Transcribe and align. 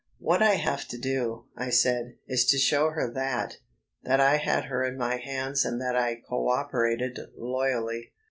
"What 0.17 0.41
I 0.41 0.55
have 0.55 0.87
to 0.87 0.97
do," 0.97 1.45
I 1.55 1.69
said, 1.69 2.15
"is 2.27 2.47
to 2.47 2.57
show 2.57 2.89
her 2.89 3.13
that... 3.13 3.57
that 4.01 4.19
I 4.19 4.37
had 4.37 4.65
her 4.65 4.83
in 4.83 4.97
my 4.97 5.17
hands 5.17 5.63
and 5.63 5.79
that 5.79 5.95
I 5.95 6.15
co 6.27 6.49
operated 6.49 7.19
loyally." 7.37 8.11